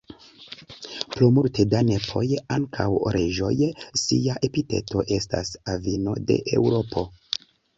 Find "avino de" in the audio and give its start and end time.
5.75-6.43